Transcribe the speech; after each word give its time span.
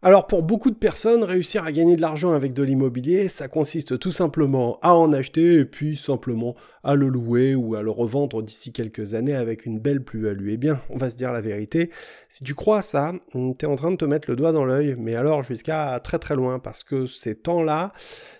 Alors 0.00 0.28
pour 0.28 0.44
beaucoup 0.44 0.70
de 0.70 0.76
personnes, 0.76 1.24
réussir 1.24 1.64
à 1.64 1.72
gagner 1.72 1.96
de 1.96 2.00
l'argent 2.00 2.32
avec 2.32 2.52
de 2.52 2.62
l'immobilier, 2.62 3.26
ça 3.26 3.48
consiste 3.48 3.98
tout 3.98 4.12
simplement 4.12 4.78
à 4.80 4.94
en 4.94 5.12
acheter 5.12 5.54
et 5.56 5.64
puis 5.64 5.96
simplement 5.96 6.54
à 6.84 6.94
le 6.94 7.08
louer 7.08 7.56
ou 7.56 7.74
à 7.74 7.82
le 7.82 7.90
revendre 7.90 8.40
d'ici 8.40 8.72
quelques 8.72 9.14
années 9.14 9.34
avec 9.34 9.66
une 9.66 9.80
belle 9.80 10.04
plus-value. 10.04 10.50
Eh 10.50 10.56
bien, 10.56 10.80
on 10.90 10.98
va 10.98 11.10
se 11.10 11.16
dire 11.16 11.32
la 11.32 11.40
vérité, 11.40 11.90
si 12.30 12.44
tu 12.44 12.54
crois 12.54 12.82
ça, 12.82 13.12
tu 13.32 13.38
es 13.38 13.64
en 13.66 13.74
train 13.74 13.90
de 13.90 13.96
te 13.96 14.04
mettre 14.04 14.30
le 14.30 14.36
doigt 14.36 14.52
dans 14.52 14.64
l'œil, 14.64 14.94
mais 14.96 15.16
alors 15.16 15.42
jusqu'à 15.42 15.98
très 15.98 16.20
très 16.20 16.36
loin 16.36 16.60
parce 16.60 16.84
que 16.84 17.06
ces 17.06 17.34
temps-là, 17.34 17.92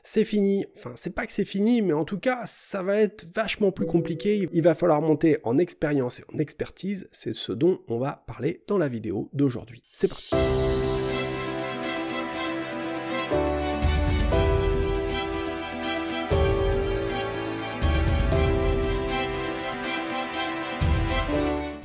c'est 0.04 0.24
fini. 0.24 0.64
Enfin, 0.76 0.92
c'est 0.94 1.12
pas 1.12 1.26
que 1.26 1.32
c'est 1.32 1.44
fini, 1.44 1.82
mais 1.82 1.92
en 1.92 2.04
tout 2.04 2.20
cas, 2.20 2.42
ça 2.46 2.84
va 2.84 2.94
être 2.98 3.26
vachement 3.34 3.72
plus 3.72 3.86
compliqué. 3.86 4.48
Il 4.52 4.62
va 4.62 4.76
falloir 4.76 5.02
monter 5.02 5.38
en 5.42 5.58
expérience 5.58 6.20
et 6.20 6.24
en 6.32 6.38
expertise, 6.38 7.08
c'est 7.10 7.34
ce 7.34 7.50
dont 7.50 7.80
on 7.88 7.98
va 7.98 8.22
parler 8.28 8.62
dans 8.68 8.78
la 8.78 8.86
vidéo 8.86 9.28
d'aujourd'hui. 9.32 9.82
C'est 9.90 10.06
parti. 10.06 10.36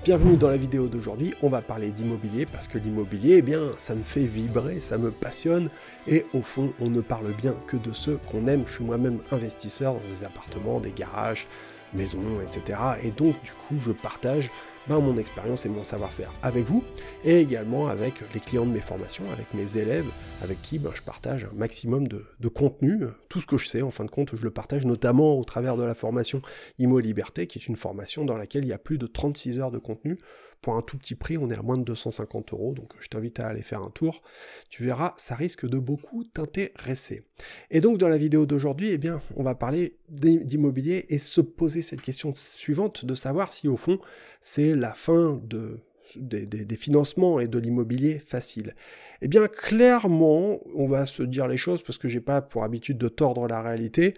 Bienvenue 0.03 0.35
dans 0.35 0.49
la 0.49 0.57
vidéo 0.57 0.88
d'aujourd'hui, 0.88 1.34
on 1.41 1.48
va 1.48 1.62
parler 1.62 1.89
d'immobilier 1.89 2.45
parce 2.45 2.67
que 2.67 2.77
l'immobilier, 2.77 3.35
eh 3.38 3.41
bien, 3.41 3.62
ça 3.77 3.95
me 3.95 4.03
fait 4.03 4.26
vibrer, 4.26 4.81
ça 4.81 4.98
me 4.98 5.12
passionne 5.12 5.70
et 6.09 6.26
au 6.34 6.41
fond, 6.41 6.73
on 6.81 6.89
ne 6.89 6.99
parle 6.99 7.31
bien 7.31 7.55
que 7.67 7.77
de 7.77 7.93
ceux 7.93 8.20
qu'on 8.29 8.48
aime. 8.48 8.63
Je 8.67 8.73
suis 8.73 8.84
moi-même 8.84 9.20
investisseur 9.31 9.93
dans 9.93 10.02
des 10.02 10.26
appartements, 10.26 10.81
des 10.81 10.91
garages, 10.91 11.48
maisons, 11.93 12.41
etc. 12.45 12.79
Et 13.02 13.12
donc, 13.12 13.41
du 13.43 13.52
coup, 13.52 13.79
je 13.79 13.93
partage 13.93 14.52
ben, 14.88 15.00
mon 15.00 15.18
expérience 15.18 15.66
et 15.66 15.70
mon 15.70 15.84
savoir-faire 15.84 16.32
avec 16.42 16.66
vous 16.66 16.84
et 17.24 17.40
également 17.40 17.88
avec 17.88 18.16
les 18.34 18.40
clients 18.40 18.66
de 18.66 18.72
mes 18.72 18.82
formations, 18.82 19.24
avec 19.32 19.54
mes 19.54 19.78
élèves, 19.78 20.05
avec 20.41 20.62
qui 20.62 20.80
ben, 20.80 20.91
je 20.94 21.02
partage 21.02 21.46
un 21.46 21.55
maximum 21.55 22.08
de, 22.08 22.26
de, 22.40 22.48
contenu. 22.48 23.05
Tout 23.30 23.41
ce 23.41 23.48
que 23.48 23.58
je 23.58 23.68
sais, 23.68 23.82
en 23.82 23.91
fin 23.91 24.05
de 24.05 24.12
compte, 24.12 24.35
je 24.35 24.44
le 24.44 24.52
partage 24.52 24.85
notamment 24.85 25.40
au 25.40 25.44
travers 25.44 25.77
de 25.77 25.84
la 25.84 25.96
formation 25.96 26.41
Imo 26.80 26.99
Liberté, 26.99 27.48
qui 27.48 27.60
est 27.60 27.68
une 27.68 27.76
formation 27.76 28.26
dans 28.26 28.38
laquelle 28.38 28.63
il 28.63 28.70
y 28.70 28.74
a 28.74 28.77
plus 28.77 28.98
de 28.98 29.07
36 29.07 29.60
heures 29.60 29.72
de 29.72 29.80
contenu 29.80 30.20
pour 30.64 30.76
un 30.76 30.82
tout 30.82 30.98
petit 30.98 31.14
prix, 31.14 31.38
on 31.38 31.52
est 31.52 31.58
à 31.58 31.62
moins 31.62 31.78
de 31.78 31.84
250 31.84 32.54
euros, 32.54 32.74
donc 32.74 32.94
je 33.00 33.08
t'invite 33.10 33.40
à 33.40 33.48
aller 33.48 33.62
faire 33.62 33.84
un 33.84 33.92
tour. 33.92 34.24
Tu 34.70 34.84
verras, 34.84 35.14
ça 35.18 35.36
risque 35.36 35.68
de 35.68 35.78
beaucoup 35.78 36.24
t'intéresser. 36.24 37.24
Et 37.70 37.82
donc 37.82 37.98
dans 38.00 38.08
la 38.08 38.18
vidéo 38.18 38.48
d'aujourd'hui, 38.48 38.90
eh 38.90 38.98
bien, 38.98 39.22
on 39.36 39.44
va 39.44 39.54
parler 39.54 39.98
d'immobilier 40.10 41.06
et 41.10 41.20
se 41.20 41.41
poser 41.41 41.82
cette 41.82 42.02
question 42.02 42.34
suivante 42.34 43.06
de 43.06 43.14
savoir 43.14 43.54
si 43.54 43.68
au 43.68 43.78
fond 43.78 44.00
c'est 44.41 44.74
la 44.74 44.94
fin 44.94 45.40
de 45.44 45.80
des, 46.16 46.46
des, 46.46 46.76
financements 46.76 47.40
et 47.40 47.48
de 47.48 47.58
l'immobilier 47.58 48.20
facile 48.20 48.76
Eh 49.22 49.28
bien, 49.28 49.48
clairement, 49.48 50.60
on 50.76 50.88
va 50.88 51.06
se 51.06 51.24
dire 51.24 51.48
les 51.48 51.58
choses 51.58 51.82
parce 51.82 51.98
que 51.98 52.08
j'ai 52.08 52.20
pas 52.20 52.41
pour 52.41 52.64
habitude 52.64 52.98
de 52.98 53.08
tordre 53.08 53.48
la 53.48 53.62
réalité. 53.62 54.14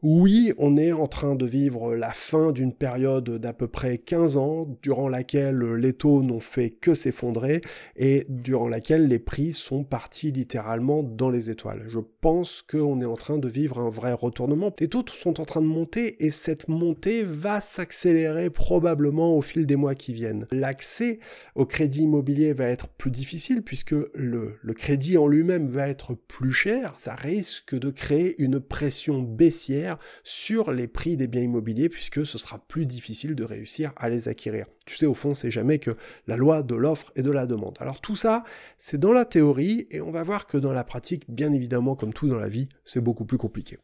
Oui, 0.00 0.52
on 0.58 0.76
est 0.76 0.92
en 0.92 1.08
train 1.08 1.34
de 1.34 1.44
vivre 1.44 1.96
la 1.96 2.12
fin 2.12 2.52
d'une 2.52 2.72
période 2.72 3.28
d'à 3.40 3.52
peu 3.52 3.66
près 3.66 3.98
15 3.98 4.36
ans, 4.36 4.68
durant 4.80 5.08
laquelle 5.08 5.58
les 5.74 5.92
taux 5.92 6.22
n'ont 6.22 6.38
fait 6.38 6.70
que 6.70 6.94
s'effondrer 6.94 7.62
et 7.96 8.24
durant 8.28 8.68
laquelle 8.68 9.08
les 9.08 9.18
prix 9.18 9.52
sont 9.52 9.82
partis 9.82 10.30
littéralement 10.30 11.02
dans 11.02 11.30
les 11.30 11.50
étoiles. 11.50 11.82
Je 11.88 11.98
pense 12.20 12.62
qu'on 12.62 13.00
est 13.00 13.06
en 13.06 13.16
train 13.16 13.38
de 13.38 13.48
vivre 13.48 13.80
un 13.80 13.90
vrai 13.90 14.12
retournement. 14.12 14.72
Les 14.78 14.86
taux 14.86 15.04
sont 15.08 15.40
en 15.40 15.44
train 15.44 15.62
de 15.62 15.66
monter 15.66 16.24
et 16.24 16.30
cette 16.30 16.68
montée 16.68 17.24
va 17.24 17.60
s'accélérer 17.60 18.50
probablement 18.50 19.36
au 19.36 19.42
fil 19.42 19.66
des 19.66 19.74
mois 19.74 19.96
qui 19.96 20.12
viennent. 20.12 20.46
L'accès 20.52 21.18
au 21.56 21.66
crédit 21.66 22.02
immobilier 22.02 22.52
va 22.52 22.66
être 22.66 22.86
plus 22.86 23.10
difficile 23.10 23.62
puisque 23.62 23.96
le, 24.14 24.58
le 24.62 24.74
crédit 24.74 25.18
en 25.18 25.26
lui-même 25.26 25.66
va 25.66 25.88
être 25.88 26.14
plus 26.14 26.52
cher. 26.52 26.94
Ça 26.94 27.16
risque 27.16 27.76
de 27.76 27.90
créer 27.90 28.40
une 28.40 28.60
pression 28.60 29.22
baissière 29.22 29.87
sur 30.24 30.72
les 30.72 30.88
prix 30.88 31.16
des 31.16 31.26
biens 31.26 31.42
immobiliers 31.42 31.88
puisque 31.88 32.26
ce 32.26 32.38
sera 32.38 32.58
plus 32.58 32.86
difficile 32.86 33.34
de 33.34 33.44
réussir 33.44 33.92
à 33.96 34.08
les 34.08 34.28
acquérir. 34.28 34.66
Tu 34.86 34.96
sais, 34.96 35.06
au 35.06 35.14
fond, 35.14 35.34
c'est 35.34 35.50
jamais 35.50 35.78
que 35.78 35.96
la 36.26 36.36
loi 36.36 36.62
de 36.62 36.74
l'offre 36.74 37.12
et 37.16 37.22
de 37.22 37.30
la 37.30 37.46
demande. 37.46 37.76
Alors 37.80 38.00
tout 38.00 38.16
ça, 38.16 38.44
c'est 38.78 38.98
dans 38.98 39.12
la 39.12 39.24
théorie 39.24 39.86
et 39.90 40.00
on 40.00 40.10
va 40.10 40.22
voir 40.22 40.46
que 40.46 40.58
dans 40.58 40.72
la 40.72 40.84
pratique, 40.84 41.24
bien 41.28 41.52
évidemment, 41.52 41.94
comme 41.94 42.12
tout 42.12 42.28
dans 42.28 42.38
la 42.38 42.48
vie, 42.48 42.68
c'est 42.84 43.00
beaucoup 43.00 43.24
plus 43.24 43.38
compliqué. 43.38 43.78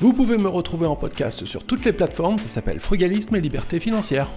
Vous 0.00 0.12
pouvez 0.12 0.38
me 0.38 0.48
retrouver 0.48 0.86
en 0.86 0.96
podcast 0.96 1.44
sur 1.44 1.66
toutes 1.66 1.84
les 1.84 1.92
plateformes, 1.92 2.38
ça 2.38 2.48
s'appelle 2.48 2.80
Frugalisme 2.80 3.36
et 3.36 3.40
Liberté 3.40 3.78
financière. 3.78 4.30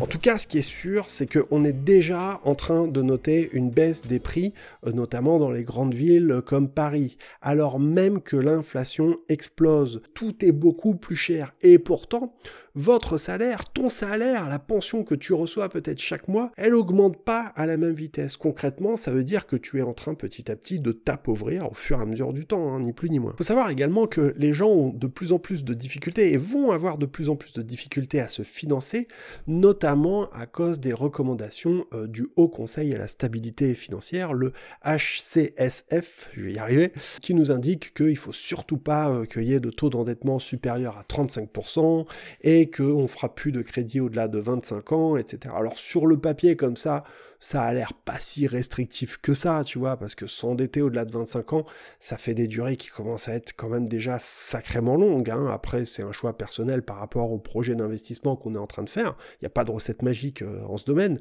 En 0.00 0.06
tout 0.06 0.18
cas, 0.18 0.38
ce 0.38 0.46
qui 0.46 0.58
est 0.58 0.62
sûr, 0.62 1.06
c'est 1.08 1.26
qu'on 1.26 1.64
est 1.64 1.72
déjà 1.72 2.40
en 2.44 2.54
train 2.54 2.86
de 2.86 3.02
noter 3.02 3.50
une 3.52 3.70
baisse 3.70 4.02
des 4.02 4.20
prix, 4.20 4.52
euh, 4.86 4.92
notamment 4.92 5.38
dans 5.38 5.50
les 5.50 5.64
grandes 5.64 5.94
villes 5.94 6.42
comme 6.44 6.68
Paris, 6.68 7.16
alors 7.40 7.80
même 7.80 8.20
que 8.20 8.36
l'inflation 8.36 9.16
explose. 9.28 10.02
Tout 10.14 10.44
est 10.44 10.52
beaucoup 10.52 10.94
plus 10.94 11.16
cher. 11.16 11.54
Et 11.62 11.78
pourtant, 11.78 12.34
votre 12.74 13.18
salaire, 13.18 13.70
ton 13.72 13.88
salaire, 13.88 14.48
la 14.48 14.58
pension 14.58 15.04
que 15.04 15.14
tu 15.14 15.34
reçois 15.34 15.68
peut-être 15.68 16.00
chaque 16.00 16.28
mois, 16.28 16.52
elle 16.56 16.74
augmente 16.74 17.22
pas 17.22 17.52
à 17.54 17.66
la 17.66 17.76
même 17.76 17.94
vitesse. 17.94 18.36
Concrètement, 18.36 18.96
ça 18.96 19.10
veut 19.10 19.24
dire 19.24 19.46
que 19.46 19.56
tu 19.56 19.78
es 19.78 19.82
en 19.82 19.92
train 19.92 20.14
petit 20.14 20.50
à 20.50 20.56
petit 20.56 20.80
de 20.80 20.92
t'appauvrir 20.92 21.70
au 21.70 21.74
fur 21.74 21.98
et 21.98 22.02
à 22.02 22.06
mesure 22.06 22.32
du 22.32 22.46
temps, 22.46 22.74
hein, 22.74 22.80
ni 22.80 22.92
plus 22.92 23.10
ni 23.10 23.18
moins. 23.18 23.32
Il 23.34 23.36
faut 23.36 23.42
savoir 23.42 23.70
également 23.70 24.06
que 24.06 24.32
les 24.36 24.52
gens 24.52 24.70
ont 24.70 24.88
de 24.88 25.06
plus 25.06 25.32
en 25.32 25.38
plus 25.38 25.64
de 25.64 25.74
difficultés 25.74 26.32
et 26.32 26.36
vont 26.36 26.70
avoir 26.70 26.98
de 26.98 27.06
plus 27.06 27.28
en 27.28 27.36
plus 27.36 27.52
de 27.52 27.62
difficultés 27.62 28.20
à 28.20 28.28
se 28.28 28.42
financer, 28.42 29.08
notamment 29.46 30.30
à 30.30 30.46
cause 30.46 30.80
des 30.80 30.92
recommandations 30.92 31.86
euh, 31.92 32.06
du 32.06 32.26
Haut 32.36 32.48
Conseil 32.48 32.94
à 32.94 32.98
la 32.98 33.08
stabilité 33.08 33.74
financière, 33.74 34.32
le 34.32 34.52
HCSF, 34.84 36.28
je 36.34 36.42
vais 36.42 36.92
qui 37.20 37.34
nous 37.34 37.50
indique 37.50 37.94
qu'il 37.94 38.16
faut 38.16 38.32
surtout 38.32 38.76
pas 38.76 39.10
euh, 39.10 39.24
qu'il 39.24 39.44
y 39.44 39.54
ait 39.54 39.60
de 39.60 39.70
taux 39.70 39.90
d'endettement 39.90 40.38
supérieur 40.38 40.96
à 40.96 41.02
35% 41.02 42.06
et 42.42 42.61
qu'on 42.70 43.06
fera 43.08 43.34
plus 43.34 43.52
de 43.52 43.62
crédit 43.62 44.00
au-delà 44.00 44.28
de 44.28 44.38
25 44.38 44.92
ans, 44.92 45.16
etc. 45.16 45.54
Alors 45.56 45.78
sur 45.78 46.06
le 46.06 46.18
papier 46.18 46.56
comme 46.56 46.76
ça, 46.76 47.04
ça 47.42 47.62
a 47.62 47.74
l'air 47.74 47.92
pas 47.92 48.18
si 48.20 48.46
restrictif 48.46 49.18
que 49.18 49.34
ça, 49.34 49.64
tu 49.66 49.78
vois, 49.78 49.96
parce 49.96 50.14
que 50.14 50.28
s'endetter 50.28 50.80
au-delà 50.80 51.04
de 51.04 51.10
25 51.10 51.52
ans, 51.54 51.66
ça 51.98 52.16
fait 52.16 52.34
des 52.34 52.46
durées 52.46 52.76
qui 52.76 52.88
commencent 52.88 53.28
à 53.28 53.34
être 53.34 53.52
quand 53.56 53.68
même 53.68 53.88
déjà 53.88 54.18
sacrément 54.20 54.96
longues. 54.96 55.28
Hein. 55.28 55.48
Après, 55.48 55.84
c'est 55.84 56.04
un 56.04 56.12
choix 56.12 56.38
personnel 56.38 56.82
par 56.82 56.98
rapport 56.98 57.32
au 57.32 57.38
projet 57.38 57.74
d'investissement 57.74 58.36
qu'on 58.36 58.54
est 58.54 58.58
en 58.58 58.68
train 58.68 58.84
de 58.84 58.88
faire. 58.88 59.16
Il 59.34 59.44
n'y 59.44 59.46
a 59.46 59.50
pas 59.50 59.64
de 59.64 59.72
recette 59.72 60.02
magique 60.02 60.42
euh, 60.42 60.62
en 60.68 60.76
ce 60.76 60.84
domaine. 60.84 61.18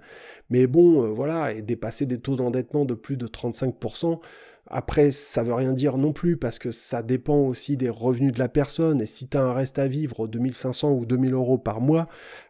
Mais 0.51 0.67
bon, 0.67 1.03
euh, 1.03 1.07
voilà, 1.07 1.53
et 1.53 1.63
dépasser 1.63 2.05
des 2.05 2.19
taux 2.19 2.35
d'endettement 2.35 2.85
de 2.85 2.93
plus 2.93 3.17
de 3.17 3.25
35%, 3.25 4.19
après, 4.67 5.11
ça 5.11 5.43
veut 5.43 5.53
rien 5.53 5.73
dire 5.73 5.97
non 5.97 6.13
plus 6.13 6.37
parce 6.37 6.59
que 6.59 6.71
ça 6.71 7.03
dépend 7.03 7.37
aussi 7.39 7.77
des 7.77 7.89
revenus 7.89 8.33
de 8.33 8.39
la 8.39 8.47
personne. 8.47 9.01
Et 9.01 9.05
si 9.05 9.27
tu 9.27 9.37
as 9.37 9.41
un 9.41 9.53
reste 9.53 9.79
à 9.79 9.87
vivre 9.87 10.27
2500 10.27 10.93
ou 10.93 11.05
2000 11.05 11.33
euros 11.33 11.57
par 11.57 11.81
mois, 11.81 12.07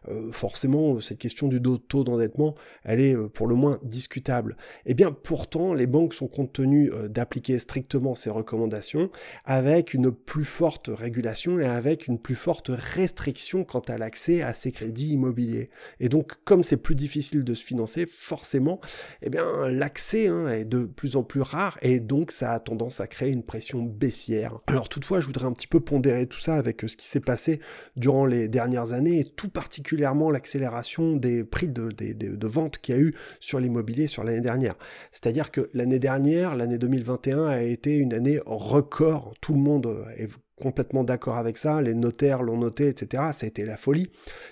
euh, 0.08 0.30
forcément, 0.32 1.00
cette 1.00 1.18
question 1.18 1.48
du 1.48 1.60
taux 1.60 2.04
d'endettement, 2.04 2.54
elle 2.84 3.00
est 3.00 3.16
euh, 3.16 3.28
pour 3.28 3.46
le 3.46 3.54
moins 3.54 3.78
discutable. 3.82 4.56
Eh 4.86 4.94
bien, 4.94 5.10
pourtant, 5.10 5.74
les 5.74 5.86
banques 5.86 6.14
sont 6.14 6.28
contenues 6.28 6.92
euh, 6.92 7.08
d'appliquer 7.08 7.58
strictement 7.58 8.14
ces 8.14 8.30
recommandations 8.30 9.10
avec 9.44 9.94
une 9.94 10.12
plus 10.12 10.44
forte 10.44 10.90
régulation 10.92 11.58
et 11.58 11.66
avec 11.66 12.06
une 12.06 12.18
plus 12.18 12.34
forte 12.34 12.70
restriction 12.72 13.64
quant 13.64 13.80
à 13.80 13.96
l'accès 13.96 14.42
à 14.42 14.54
ces 14.54 14.70
crédits 14.70 15.10
immobiliers. 15.10 15.70
Et 15.98 16.08
donc, 16.08 16.34
comme 16.44 16.62
c'est 16.62 16.76
plus 16.76 16.94
difficile 16.94 17.42
de 17.42 17.54
se 17.54 17.64
financer, 17.64 18.06
forcément, 18.06 18.80
eh 19.22 19.30
bien, 19.30 19.68
l'accès 19.68 20.28
hein, 20.28 20.48
est 20.48 20.64
de 20.64 20.84
plus 20.84 21.16
en 21.16 21.22
plus 21.22 21.40
rare 21.40 21.78
et 21.82 22.01
donc 22.02 22.30
ça 22.30 22.52
a 22.52 22.60
tendance 22.60 23.00
à 23.00 23.06
créer 23.06 23.30
une 23.30 23.42
pression 23.42 23.82
baissière. 23.82 24.58
Alors 24.66 24.88
toutefois, 24.88 25.20
je 25.20 25.26
voudrais 25.26 25.46
un 25.46 25.52
petit 25.52 25.66
peu 25.66 25.80
pondérer 25.80 26.26
tout 26.26 26.38
ça 26.38 26.54
avec 26.54 26.84
euh, 26.84 26.88
ce 26.88 26.96
qui 26.96 27.06
s'est 27.06 27.20
passé 27.20 27.60
durant 27.96 28.26
les 28.26 28.48
dernières 28.48 28.92
années 28.92 29.20
et 29.20 29.24
tout 29.24 29.48
particulièrement 29.48 30.30
l'accélération 30.30 31.16
des 31.16 31.44
prix 31.44 31.68
de, 31.68 32.46
vente 32.46 32.78
qu'il 32.78 32.94
y 32.94 32.98
a 32.98 33.00
eu 33.00 33.14
sur 33.40 33.60
l'immobilier 33.60 34.06
sur 34.06 34.24
l'année 34.24 34.40
dernière. 34.40 34.74
C'est-à-dire 35.10 35.50
que 35.50 35.70
l'année 35.74 35.98
dernière, 35.98 36.56
l'année 36.56 36.78
2021 36.78 37.46
a 37.46 37.62
été 37.62 37.96
une 37.96 38.12
année 38.12 38.40
record. 38.44 39.34
Tout 39.40 39.54
le 39.54 39.60
monde 39.60 39.86
euh, 39.86 40.04
est 40.16 40.28
complètement 40.62 41.02
d'accord 41.02 41.36
avec 41.36 41.56
ça, 41.56 41.82
les 41.82 41.92
notaires 41.92 42.42
l'ont 42.42 42.58
noté, 42.58 42.86
etc. 42.86 43.24
Ça 43.32 43.44
a 43.44 43.48
été 43.48 43.64
la 43.64 43.76
folie. 43.76 44.10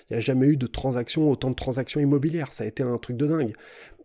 Il 0.09 0.13
n'y 0.13 0.17
a 0.17 0.19
jamais 0.19 0.47
eu 0.47 0.57
de 0.57 0.67
transactions, 0.67 1.31
autant 1.31 1.49
de 1.49 1.55
transactions 1.55 2.01
immobilières. 2.01 2.51
Ça 2.51 2.65
a 2.65 2.67
été 2.67 2.83
un 2.83 2.97
truc 2.97 3.15
de 3.17 3.25
dingue. 3.25 3.53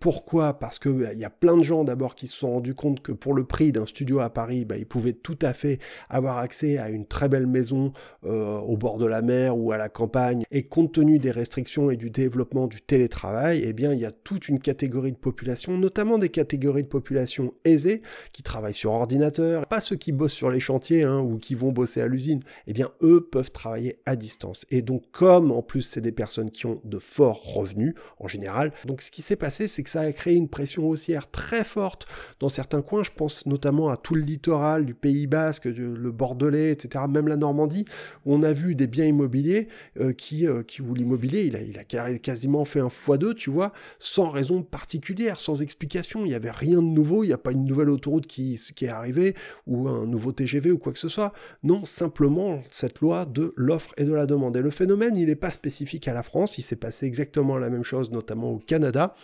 Pourquoi? 0.01 0.59
Parce 0.59 0.79
qu'il 0.79 0.93
bah, 0.93 1.15
y 1.15 1.25
a 1.25 1.31
plein 1.31 1.57
de 1.57 1.63
gens 1.63 1.85
d'abord 1.85 2.15
qui 2.15 2.27
se 2.27 2.37
sont 2.37 2.51
rendus 2.51 2.75
compte 2.75 3.01
que 3.01 3.13
pour 3.13 3.35
le 3.35 3.45
prix 3.45 3.73
d'un 3.73 3.87
studio 3.87 4.21
à 4.21 4.31
Paris, 4.31 4.65
bah, 4.65 4.77
ils 4.77 4.87
pouvaient 4.87 5.13
tout 5.13 5.39
à 5.43 5.53
fait 5.53 5.79
avoir 6.11 6.39
accès 6.39 6.79
à 6.79 6.91
une 6.91 7.07
très 7.07 7.29
belle 7.29 7.47
maison 7.47 7.93
euh, 8.25 8.59
au 8.59 8.77
bord 8.77 8.99
de 8.99 9.07
la 9.07 9.23
mer 9.23 9.57
ou 9.57 9.73
à 9.73 9.77
la 9.77 9.89
campagne. 9.89 10.45
Et 10.51 10.65
compte 10.65 10.93
tenu 10.93 11.19
des 11.19 11.31
restrictions 11.31 11.91
et 11.91 11.97
du 11.97 12.11
développement 12.11 12.67
du 12.67 12.81
télétravail, 12.81 13.63
eh 13.65 13.73
bien 13.73 13.93
il 13.93 14.01
y 14.01 14.05
a 14.05 14.13
toute 14.13 14.49
une 14.49 14.61
catégorie 14.61 15.13
de 15.13 15.17
population, 15.17 15.79
notamment 15.79 16.19
des 16.19 16.29
catégories 16.29 16.83
de 16.83 16.89
population 16.89 17.55
aisées, 17.65 18.03
qui 18.33 18.43
travaillent 18.43 18.75
sur 18.75 18.93
ordinateur, 18.93 19.67
pas 19.67 19.81
ceux 19.81 19.97
qui 19.97 20.13
bossent 20.13 20.33
sur 20.33 20.51
les 20.51 20.61
chantiers 20.61 21.03
hein, 21.03 21.21
ou 21.21 21.39
qui 21.39 21.55
vont 21.55 21.73
bosser 21.73 22.01
à 22.01 22.07
l'usine. 22.07 22.41
Eh 22.67 22.73
bien, 22.73 22.91
eux 23.03 23.27
peuvent 23.31 23.51
travailler 23.51 23.99
à 24.07 24.17
distance. 24.17 24.67
Et 24.71 24.83
donc, 24.83 25.05
comme 25.13 25.53
en 25.53 25.63
plus, 25.63 25.83
c'est 25.83 26.01
des 26.01 26.13
personnes 26.13 26.51
qui 26.51 26.67
ont 26.67 26.81
de 26.85 26.99
forts 26.99 27.43
revenus 27.55 27.95
en 28.19 28.29
général, 28.29 28.73
donc 28.85 29.03
ce 29.03 29.11
qui 29.11 29.23
s'est 29.23 29.37
passé, 29.37 29.69
c'est 29.69 29.86
ça 29.89 30.01
a 30.01 30.13
créé 30.13 30.35
une 30.35 30.49
pression 30.49 30.89
haussière 30.89 31.31
très 31.31 31.65
forte 31.65 32.07
dans 32.41 32.49
certains 32.49 32.83
coins. 32.83 33.03
Je 33.03 33.13
pense 33.15 33.47
notamment 33.47 33.89
à 33.89 33.97
tout 33.97 34.15
le 34.15 34.23
littoral 34.23 34.87
du 34.87 34.95
Pays 34.95 35.27
Basque, 35.27 35.65
le 35.65 36.11
Bordelais, 36.11 36.73
etc., 36.73 37.05
même 37.09 37.29
la 37.29 37.37
Normandie, 37.37 37.85
où 38.25 38.35
on 38.35 38.43
a 38.43 38.53
vu 38.53 38.75
des 38.75 38.87
biens 38.87 39.07
immobiliers 39.07 39.69
euh, 40.01 40.13
qui, 40.13 40.47
euh, 40.47 40.63
qui, 40.63 40.83
où 40.83 40.95
l'immobilier, 40.95 41.45
il 41.45 41.57
a, 41.57 41.61
il 41.63 41.79
a 41.79 42.19
quasiment 42.19 42.65
fait 42.65 42.81
un 42.81 42.89
x2, 42.89 43.35
tu 43.35 43.51
vois, 43.51 43.73
sans 43.99 44.31
raison 44.31 44.63
particulière, 44.63 45.41
sans 45.41 45.63
explication. 45.63 46.25
Il 46.25 46.29
n'y 46.29 46.35
avait 46.35 46.51
rien 46.51 46.83
de 46.83 46.89
nouveau, 46.89 47.25
il 47.25 47.29
n'y 47.29 47.33
a 47.33 47.39
pas 47.39 47.53
une 47.53 47.65
nouvelle 47.65 47.91
autoroute 47.91 48.27
qui, 48.27 48.61
qui 48.75 48.85
est 48.85 48.89
arrivée, 48.89 49.35
ou 49.67 49.89
un 49.89 50.07
nouveau 50.07 50.33
TGV 50.33 50.71
ou 50.71 50.79
quoi 50.79 50.93
que 50.93 50.99
ce 50.99 51.09
soit. 51.09 51.33
Non, 51.63 51.85
simplement 51.85 52.63
cette 52.71 53.01
loi 53.01 53.25
de 53.25 53.53
l'offre 53.57 53.93
et 53.97 54.05
de 54.05 54.13
la 54.13 54.27
demande. 54.27 54.57
Et 54.57 54.63
le 54.63 54.71
phénomène, 54.71 55.17
il 55.17 55.27
n'est 55.27 55.37
pas 55.37 55.51
spécifique 55.51 56.09
à 56.09 56.15
la 56.15 56.23
France, 56.23 56.59
il 56.59 56.63
s'est 56.63 56.77
passé 56.77 57.07
exactement 57.07 57.59
la 57.59 57.71
même 57.71 57.85
chose, 57.85 58.11
notamment 58.11 58.51
au 58.53 58.59
Canada, 58.59 59.15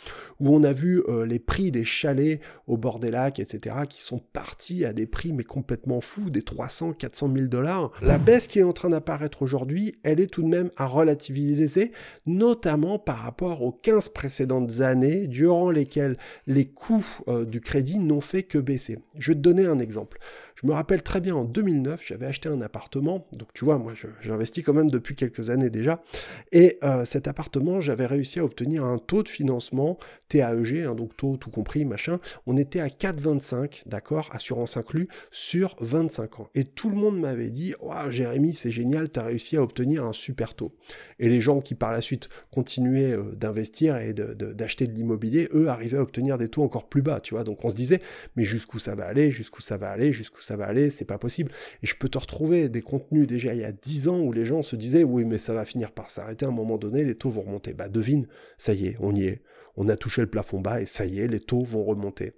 où 0.40 0.51
on 0.52 0.64
a 0.64 0.72
vu 0.72 1.02
euh, 1.08 1.24
les 1.24 1.38
prix 1.38 1.70
des 1.70 1.84
chalets 1.84 2.40
au 2.66 2.76
bord 2.76 2.98
des 2.98 3.10
lacs, 3.10 3.40
etc., 3.40 3.76
qui 3.88 4.02
sont 4.02 4.18
partis 4.18 4.84
à 4.84 4.92
des 4.92 5.06
prix 5.06 5.32
mais 5.32 5.44
complètement 5.44 6.00
fous, 6.00 6.30
des 6.30 6.42
300, 6.42 6.92
400 6.92 7.30
000 7.34 7.46
dollars. 7.46 7.90
La 8.02 8.18
baisse 8.18 8.46
qui 8.46 8.58
est 8.58 8.64
en 8.64 8.72
train 8.72 8.90
d'apparaître 8.90 9.42
aujourd'hui, 9.42 9.96
elle 10.02 10.20
est 10.20 10.26
tout 10.26 10.42
de 10.42 10.48
même 10.48 10.70
à 10.76 10.86
relativiser, 10.86 11.92
notamment 12.26 12.98
par 12.98 13.18
rapport 13.18 13.62
aux 13.62 13.72
15 13.72 14.10
précédentes 14.10 14.80
années 14.80 15.26
durant 15.26 15.70
lesquelles 15.70 16.18
les 16.46 16.66
coûts 16.66 17.06
euh, 17.28 17.44
du 17.44 17.60
crédit 17.60 17.98
n'ont 17.98 18.20
fait 18.20 18.42
que 18.42 18.58
baisser. 18.58 18.98
Je 19.18 19.32
vais 19.32 19.36
te 19.36 19.40
donner 19.40 19.66
un 19.66 19.78
exemple. 19.78 20.18
Je 20.62 20.68
me 20.68 20.74
rappelle 20.74 21.02
très 21.02 21.20
bien 21.20 21.34
en 21.34 21.44
2009, 21.44 22.02
j'avais 22.06 22.26
acheté 22.26 22.48
un 22.48 22.60
appartement, 22.60 23.26
donc 23.32 23.48
tu 23.52 23.64
vois, 23.64 23.78
moi 23.78 23.94
j'investis 24.20 24.62
quand 24.62 24.72
même 24.72 24.90
depuis 24.90 25.16
quelques 25.16 25.50
années 25.50 25.70
déjà, 25.70 26.04
et 26.52 26.78
euh, 26.84 27.04
cet 27.04 27.26
appartement, 27.26 27.80
j'avais 27.80 28.06
réussi 28.06 28.38
à 28.38 28.44
obtenir 28.44 28.84
un 28.84 28.98
taux 28.98 29.24
de 29.24 29.28
financement 29.28 29.98
TAEG, 30.28 30.84
hein, 30.86 30.94
donc 30.94 31.16
taux 31.16 31.36
tout 31.36 31.50
compris, 31.50 31.84
machin, 31.84 32.20
on 32.46 32.56
était 32.56 32.78
à 32.78 32.86
4,25, 32.86 33.82
d'accord, 33.86 34.28
assurance 34.30 34.76
inclus, 34.76 35.08
sur 35.32 35.74
25 35.80 36.40
ans. 36.40 36.48
Et 36.54 36.64
tout 36.64 36.90
le 36.90 36.96
monde 36.96 37.18
m'avait 37.18 37.50
dit, 37.50 37.74
oh, 37.80 37.92
Jérémy, 38.08 38.54
c'est 38.54 38.70
génial, 38.70 39.10
tu 39.10 39.18
as 39.18 39.24
réussi 39.24 39.56
à 39.56 39.62
obtenir 39.62 40.04
un 40.04 40.12
super 40.12 40.54
taux. 40.54 40.72
Et 41.18 41.28
les 41.28 41.40
gens 41.40 41.60
qui 41.60 41.74
par 41.74 41.92
la 41.92 42.00
suite 42.00 42.28
continuaient 42.52 43.12
euh, 43.12 43.32
d'investir 43.34 43.96
et 43.96 44.12
d'acheter 44.12 44.86
de, 44.86 44.92
l'immobilier, 44.92 45.48
eux 45.54 45.68
arrivaient 45.68 45.98
à 45.98 46.02
obtenir 46.02 46.38
des 46.38 46.48
taux 46.48 46.62
encore 46.62 46.88
plus 46.88 47.02
bas, 47.02 47.20
tu 47.20 47.34
vois. 47.34 47.44
Donc 47.44 47.64
on 47.64 47.68
se 47.68 47.74
disait, 47.74 48.00
mais 48.36 48.44
jusqu'où 48.44 48.78
ça 48.78 48.94
va 48.94 49.06
aller, 49.06 49.30
jusqu'où 49.30 49.60
ça 49.60 49.76
va 49.76 49.90
aller, 49.90 50.12
jusqu'où 50.12 50.40
ça 50.40 50.51
va 50.56 50.66
aller, 50.66 50.90
c'est 50.90 51.04
pas 51.04 51.18
possible. 51.18 51.50
Et 51.82 51.86
je 51.86 51.96
peux 51.96 52.08
te 52.08 52.18
retrouver 52.18 52.68
des 52.68 52.82
contenus 52.82 53.26
déjà 53.26 53.54
il 53.54 53.60
y 53.60 53.64
a 53.64 53.72
10 53.72 54.08
ans 54.08 54.20
où 54.20 54.32
les 54.32 54.44
gens 54.44 54.62
se 54.62 54.76
disaient, 54.76 55.04
oui, 55.04 55.24
mais 55.24 55.38
ça 55.38 55.54
va 55.54 55.64
finir 55.64 55.92
par 55.92 56.10
s'arrêter 56.10 56.44
à 56.44 56.48
un 56.48 56.52
moment 56.52 56.78
donné, 56.78 57.04
les 57.04 57.14
taux 57.14 57.30
vont 57.30 57.42
remonter. 57.42 57.72
Bah 57.72 57.88
devine, 57.88 58.26
ça 58.58 58.74
y 58.74 58.86
est, 58.86 58.96
on 59.00 59.14
y 59.14 59.24
est 59.24 59.42
on 59.76 59.88
a 59.88 59.96
touché 59.96 60.20
le 60.20 60.28
plafond 60.28 60.60
bas 60.60 60.80
et 60.80 60.86
ça 60.86 61.06
y 61.06 61.20
est, 61.20 61.26
les 61.26 61.40
taux 61.40 61.62
vont 61.62 61.84
remonter. 61.84 62.32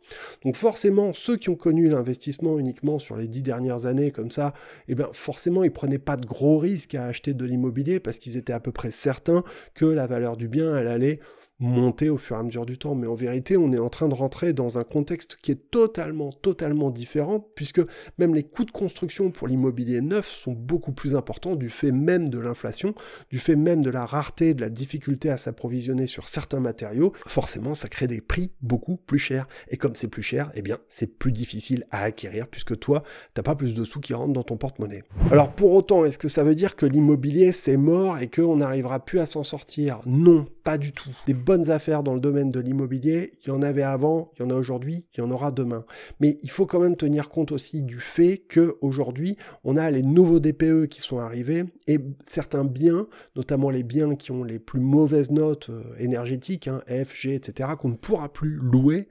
Donc 0.45 0.57
forcément, 0.57 1.13
ceux 1.15 1.37
qui 1.37 1.51
ont 1.51 1.57
connu 1.57 1.89
l'investissement 1.89 2.59
uniquement 2.59 2.99
sur 2.99 3.17
les 3.17 3.29
dix 3.29 3.43
dernières 3.43 3.87
années 3.87 4.11
comme 4.11 4.31
ça, 4.31 4.55
eh 4.89 4.95
bien 4.95 5.09
forcément, 5.13 5.65
ils 5.65 5.73
prenaient 5.73 5.99
pas 5.99 6.17
de 6.17 6.27
gros 6.27 6.59
risques 6.59 6.95
à 6.95 7.07
acheter 7.07 7.35
de 7.35 7.45
l'immobilier 7.45 8.01
parce 8.01 8.19
qu'ils 8.19 8.37
étaient 8.37 8.53
à 8.53 8.61
peu 8.61 8.73
près 8.73 8.91
certains 8.91 9.45
que 9.75 9.85
la 9.85 10.07
valeur 10.07 10.37
du 10.37 10.49
bien, 10.49 10.77
elle 10.77 10.89
allait 10.89 11.21
monter 11.61 12.11
au 12.11 12.17
fur 12.17 12.37
et 12.37 12.41
à 12.41 12.43
mesure 12.43 12.67
du 12.67 12.79
temps. 12.79 12.95
Mais 12.95 13.07
en 13.07 13.15
vérité, 13.15 13.57
on 13.57 13.73
est 13.73 13.79
en 13.79 13.89
train 13.89 14.09
de 14.09 14.15
rentrer 14.15 14.53
dans 14.53 14.79
un 14.79 14.85
contexte 14.85 15.37
qui 15.41 15.53
est 15.53 15.71
totalement, 15.71 16.33
totalement 16.33 16.91
différent, 16.91 17.47
puisque 17.55 17.81
même 18.19 18.35
les 18.35 18.43
coûts 18.43 18.65
de 18.65 18.71
construction 18.71 19.31
pour 19.31 19.49
l'immobilier 19.49 20.01
neuf 20.01 20.29
sont 20.29 20.53
beaucoup 20.53 20.93
plus 20.93 21.15
importants 21.15 21.57
du 21.57 21.71
fait 21.71 21.93
même 21.93 22.29
de 22.29 22.39
l'inflation, 22.39 22.95
du 23.31 23.39
fait 23.39 23.57
même 23.57 23.83
de 23.83 23.91
la 23.91 24.07
rareté, 24.07 24.55
de 24.55 24.61
la 24.61 24.71
difficulté 24.71 25.31
à 25.31 25.37
s'approvisionner 25.37 26.07
sur 26.07 26.29
certains 26.29 26.61
matériaux. 26.61 27.13
Forcément, 27.27 27.75
ça 27.75 27.89
crée 27.89 28.07
des 28.07 28.21
prix 28.21 28.53
beaucoup 28.61 28.97
plus 28.97 29.19
chers. 29.19 29.47
Et 29.69 29.77
comme 29.77 29.95
c'est 29.95 30.09
plus 30.09 30.23
cher, 30.23 30.51
eh 30.55 30.63
bien, 30.63 30.79
c'est 30.89 31.19
plus 31.19 31.33
difficile 31.33 31.87
à 31.91 32.03
acquérir, 32.03 32.49
puisque 32.49 32.79
toi, 32.79 33.03
t'as 33.35 33.43
pas 33.43 33.55
plus 33.55 33.75
de 33.75 33.85
sous 33.85 34.01
qui 34.01 34.15
rentrent 34.15 34.33
dans 34.33 34.43
ton 34.43 34.57
porte-monnaie. 34.57 35.05
Alors 35.31 35.53
pour 35.53 35.73
autant, 35.73 36.05
est-ce 36.05 36.19
que 36.19 36.29
ça 36.29 36.43
veut 36.43 36.55
dire 36.55 36.77
que 36.77 36.87
l'immobilier 36.87 37.53
c'est 37.53 37.77
mort 37.77 38.19
et 38.19 38.29
qu'on 38.29 38.57
n'arrivera 38.57 39.05
plus 39.05 39.21
à 39.21 39.27
s'en 39.27 39.45
sortir? 39.45 40.01
Non, 40.07 40.47
pas 40.65 40.79
du 40.79 40.93
tout. 40.93 41.11
Des 41.27 41.35
bonnes 41.35 41.71
affaires 41.71 42.03
dans 42.03 42.15
le 42.15 42.21
domaine 42.21 42.51
de 42.51 42.59
l'immobilier, 42.59 43.35
il 43.45 43.49
y 43.49 43.51
en 43.51 43.61
avait 43.63 43.83
avant, 43.83 44.33
il 44.35 44.43
y 44.43 44.45
en 44.47 44.51
a 44.51 44.55
aujourd'hui, 44.55 45.07
il 45.15 45.19
y 45.19 45.21
en 45.21 45.31
aura 45.31 45.51
demain. 45.51 45.85
Mais 46.21 46.39
il 46.43 46.51
faut 46.51 46.65
quand 46.65 46.81
même 46.81 46.97
tenir 46.97 47.29
compte 47.29 47.53
aussi 47.53 47.83
du 47.83 48.01
fait 48.01 48.39
que 48.39 48.77
aujourd'hui, 48.81 49.37
on 49.63 49.77
a 49.77 49.91
les 49.91 50.03
nouveaux 50.03 50.41
DPE 50.41 50.87
qui 50.89 51.03
sont 51.03 51.19
arrivés 51.19 51.67
et 51.87 52.01
certains 52.27 52.65
biens, 52.65 53.07
notamment 53.37 53.69
les 53.69 53.83
biens 53.83 54.17
qui 54.17 54.33
ont 54.33 54.43
les 54.43 54.59
plus 54.59 54.81
mauvaises 54.81 55.31
notes 55.31 55.69
euh, 55.69 55.83
énergétiques, 55.99 56.67
hein, 56.67 56.83
F, 56.89 57.27
etc., 57.27 57.71
qu'on 57.79 57.91
ne 57.91 57.97
pourra 57.97 58.33
plus 58.33 58.55
louer. 58.55 59.09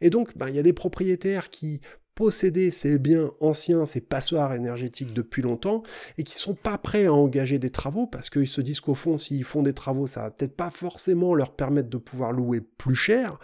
Et 0.00 0.08
donc, 0.08 0.36
ben, 0.38 0.48
il 0.48 0.56
y 0.56 0.58
a 0.58 0.62
des 0.62 0.72
propriétaires 0.72 1.50
qui 1.50 1.80
posséder 2.14 2.70
ces 2.70 2.98
biens 2.98 3.32
anciens, 3.40 3.86
ces 3.86 4.00
passoires 4.00 4.54
énergétiques 4.54 5.12
depuis 5.12 5.42
longtemps, 5.42 5.82
et 6.18 6.24
qui 6.24 6.36
sont 6.36 6.54
pas 6.54 6.78
prêts 6.78 7.06
à 7.06 7.12
engager 7.12 7.58
des 7.58 7.70
travaux, 7.70 8.06
parce 8.06 8.30
qu'ils 8.30 8.48
se 8.48 8.60
disent 8.60 8.80
qu'au 8.80 8.94
fond, 8.94 9.18
s'ils 9.18 9.44
font 9.44 9.62
des 9.62 9.74
travaux, 9.74 10.06
ça 10.06 10.22
va 10.22 10.30
peut-être 10.30 10.56
pas 10.56 10.70
forcément 10.70 11.34
leur 11.34 11.52
permettre 11.52 11.90
de 11.90 11.98
pouvoir 11.98 12.32
louer 12.32 12.60
plus 12.60 12.94
cher, 12.94 13.38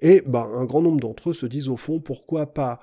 et 0.00 0.22
ben, 0.26 0.50
un 0.54 0.64
grand 0.64 0.82
nombre 0.82 1.00
d'entre 1.00 1.30
eux 1.30 1.34
se 1.34 1.46
disent 1.46 1.68
au 1.68 1.76
fond, 1.76 2.00
pourquoi 2.00 2.52
pas 2.52 2.80